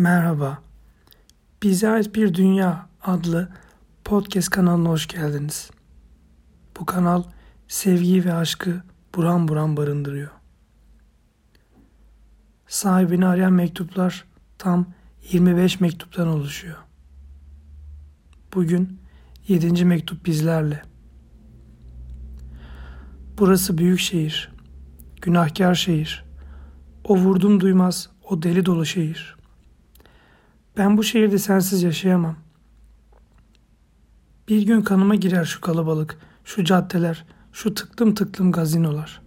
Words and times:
Merhaba. 0.00 0.58
Bize 1.62 1.88
ait 1.88 2.14
bir 2.14 2.34
dünya 2.34 2.88
adlı 3.02 3.48
podcast 4.04 4.50
kanalına 4.50 4.88
hoş 4.88 5.06
geldiniz. 5.06 5.70
Bu 6.80 6.86
kanal 6.86 7.22
sevgiyi 7.68 8.24
ve 8.24 8.34
aşkı 8.34 8.82
buram 9.14 9.48
buram 9.48 9.76
barındırıyor. 9.76 10.30
Sahibini 12.68 13.26
arayan 13.26 13.52
mektuplar 13.52 14.24
tam 14.58 14.86
25 15.30 15.80
mektuptan 15.80 16.28
oluşuyor. 16.28 16.76
Bugün 18.54 19.00
7. 19.48 19.84
mektup 19.84 20.26
bizlerle. 20.26 20.82
Burası 23.38 23.78
büyük 23.78 24.00
şehir. 24.00 24.52
Günahkar 25.22 25.74
şehir. 25.74 26.24
O 27.04 27.16
vurdum 27.16 27.60
duymaz, 27.60 28.10
o 28.30 28.42
deli 28.42 28.66
dolu 28.66 28.86
şehir. 28.86 29.39
Ben 30.76 30.96
bu 30.96 31.04
şehirde 31.04 31.38
sensiz 31.38 31.82
yaşayamam. 31.82 32.36
Bir 34.48 34.62
gün 34.62 34.82
kanıma 34.82 35.14
girer 35.14 35.44
şu 35.44 35.60
kalabalık, 35.60 36.16
şu 36.44 36.64
caddeler, 36.64 37.24
şu 37.52 37.74
tıklım 37.74 38.14
tıklım 38.14 38.52
gazinolar. 38.52 39.22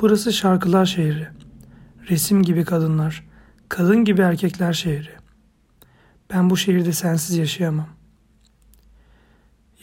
Burası 0.00 0.32
şarkılar 0.32 0.86
şehri. 0.86 1.28
Resim 2.10 2.42
gibi 2.42 2.64
kadınlar, 2.64 3.26
kadın 3.68 4.04
gibi 4.04 4.20
erkekler 4.20 4.72
şehri. 4.72 5.10
Ben 6.30 6.50
bu 6.50 6.56
şehirde 6.56 6.92
sensiz 6.92 7.36
yaşayamam. 7.36 7.88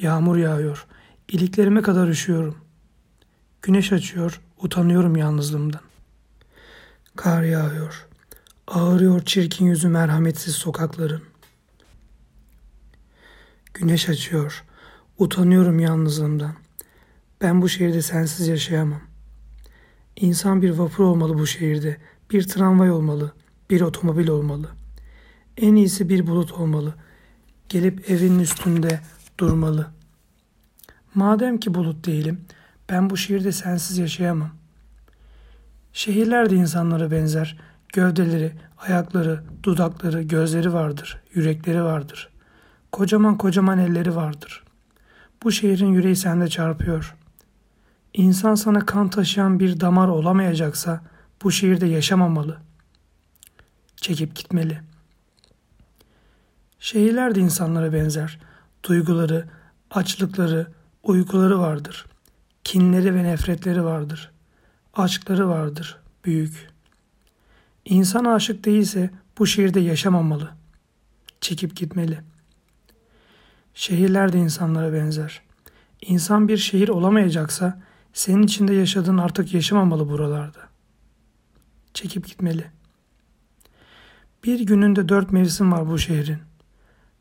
Yağmur 0.01 0.37
yağıyor. 0.37 0.87
İliklerime 1.27 1.81
kadar 1.81 2.07
üşüyorum. 2.07 2.57
Güneş 3.61 3.91
açıyor, 3.91 4.41
utanıyorum 4.61 5.15
yalnızlığımdan. 5.15 5.81
Kar 7.15 7.43
yağıyor. 7.43 8.08
Ağırıyor 8.73 9.25
çirkin 9.25 9.65
yüzü 9.65 9.89
merhametsiz 9.89 10.55
sokakların. 10.55 11.21
Güneş 13.73 14.09
açıyor. 14.09 14.63
Utanıyorum 15.17 15.79
yalnızlığımdan. 15.79 16.53
Ben 17.41 17.61
bu 17.61 17.69
şehirde 17.69 18.01
sensiz 18.01 18.47
yaşayamam. 18.47 19.01
İnsan 20.15 20.61
bir 20.61 20.69
vapur 20.69 21.03
olmalı 21.03 21.39
bu 21.39 21.47
şehirde. 21.47 21.97
Bir 22.31 22.47
tramvay 22.47 22.91
olmalı. 22.91 23.33
Bir 23.69 23.81
otomobil 23.81 24.27
olmalı. 24.27 24.69
En 25.57 25.75
iyisi 25.75 26.09
bir 26.09 26.27
bulut 26.27 26.51
olmalı. 26.51 26.95
Gelip 27.69 28.11
evinin 28.11 28.39
üstünde 28.39 28.99
durmalı. 29.37 29.87
Madem 31.15 31.57
ki 31.57 31.73
bulut 31.73 32.05
değilim, 32.05 32.41
ben 32.89 33.09
bu 33.09 33.17
şehirde 33.17 33.51
sensiz 33.51 33.97
yaşayamam. 33.97 34.51
Şehirler 35.93 36.49
de 36.49 36.55
insanlara 36.55 37.11
benzer. 37.11 37.57
Gövdeleri, 37.93 38.51
ayakları, 38.77 39.43
dudakları, 39.63 40.21
gözleri 40.21 40.73
vardır, 40.73 41.21
yürekleri 41.33 41.83
vardır. 41.83 42.29
Kocaman 42.91 43.37
kocaman 43.37 43.79
elleri 43.79 44.15
vardır. 44.15 44.63
Bu 45.43 45.51
şehrin 45.51 45.93
yüreği 45.93 46.15
sende 46.15 46.47
çarpıyor. 46.47 47.15
İnsan 48.13 48.55
sana 48.55 48.85
kan 48.85 49.09
taşıyan 49.09 49.59
bir 49.59 49.79
damar 49.79 50.07
olamayacaksa 50.07 51.01
bu 51.43 51.51
şehirde 51.51 51.85
yaşamamalı. 51.85 52.57
Çekip 53.95 54.35
gitmeli. 54.35 54.79
Şehirler 56.79 57.35
de 57.35 57.39
insanlara 57.39 57.93
benzer. 57.93 58.39
Duyguları, 58.83 59.45
açlıkları, 59.91 60.67
uykuları 61.03 61.59
vardır. 61.59 62.05
Kinleri 62.63 63.15
ve 63.15 63.23
nefretleri 63.23 63.83
vardır. 63.83 64.31
Aşkları 64.93 65.49
vardır, 65.49 65.97
büyük. 66.25 66.69
İnsan 67.89 68.25
aşık 68.25 68.65
değilse 68.65 69.09
bu 69.37 69.47
şehirde 69.47 69.79
yaşamamalı. 69.79 70.51
Çekip 71.41 71.75
gitmeli. 71.75 72.19
Şehirler 73.73 74.33
de 74.33 74.37
insanlara 74.37 74.93
benzer. 74.93 75.41
İnsan 76.01 76.47
bir 76.47 76.57
şehir 76.57 76.89
olamayacaksa 76.89 77.81
senin 78.13 78.43
içinde 78.43 78.73
yaşadığın 78.73 79.17
artık 79.17 79.53
yaşamamalı 79.53 80.09
buralarda. 80.09 80.59
Çekip 81.93 82.27
gitmeli. 82.27 82.65
Bir 84.43 84.59
gününde 84.59 85.09
dört 85.09 85.31
mevsim 85.31 85.71
var 85.71 85.89
bu 85.89 85.97
şehrin. 85.97 86.39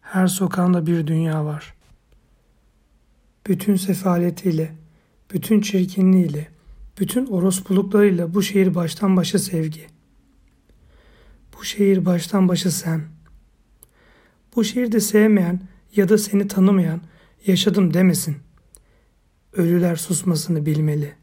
Her 0.01 0.27
sokağında 0.27 0.87
bir 0.87 1.07
dünya 1.07 1.45
var. 1.45 1.75
Bütün 3.47 3.77
sefaletiyle, 3.77 4.75
bütün 5.33 5.61
çirkinliğiyle, 5.61 6.49
bütün 7.01 7.27
orospuluklarıyla 7.27 8.35
bu 8.35 8.43
şehir 8.43 8.75
baştan 8.75 9.17
başa 9.17 9.39
sevgi.'' 9.39 9.98
Bu 11.59 11.65
şehir 11.65 12.05
baştan 12.05 12.49
başa 12.49 12.71
sen. 12.71 13.03
Bu 14.57 14.65
şehirde 14.65 15.01
sevmeyen 15.01 15.61
ya 15.97 16.09
da 16.09 16.19
seni 16.19 16.49
tanımayan 16.49 17.01
yaşadım 17.47 17.95
demesin. 17.95 18.37
Ölüler 19.53 19.97
susmasını 19.97 20.67
bilmeli. 20.67 21.15